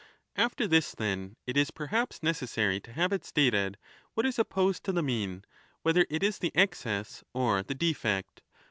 [0.35, 3.75] After this, then, it is perhaps necessary to have it stated 9 5
[4.15, 5.45] what is opposed to the mean,
[5.83, 8.41] whether it is the excess or the defect.